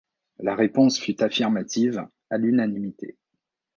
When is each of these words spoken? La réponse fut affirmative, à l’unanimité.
La 0.39 0.55
réponse 0.55 0.97
fut 0.99 1.21
affirmative, 1.21 2.07
à 2.31 2.39
l’unanimité. 2.39 3.19